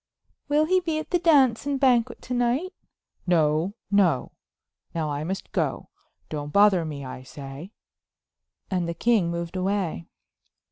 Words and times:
"Will 0.47 0.65
he 0.65 0.79
be 0.79 0.97
at 0.97 1.11
the 1.11 1.19
dance 1.19 1.67
and 1.67 1.79
banquet 1.79 2.23
to 2.23 2.33
night?" 2.33 2.73
"No! 3.27 3.75
No! 3.91 4.31
Now 4.95 5.11
I 5.11 5.23
must 5.23 5.51
go; 5.51 5.89
don't 6.27 6.51
bother 6.51 6.83
me, 6.85 7.05
I 7.05 7.21
say." 7.21 7.69
And 8.71 8.89
the 8.89 8.95
king 8.95 9.29
moved 9.29 9.55
away. 9.55 10.07